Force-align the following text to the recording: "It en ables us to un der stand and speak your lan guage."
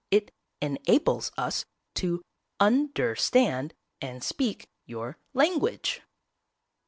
"It 0.09 0.31
en 0.63 0.79
ables 0.87 1.31
us 1.37 1.65
to 1.93 2.23
un 2.59 2.87
der 2.95 3.13
stand 3.13 3.75
and 4.01 4.23
speak 4.23 4.67
your 4.87 5.19
lan 5.35 5.59
guage." 5.59 6.01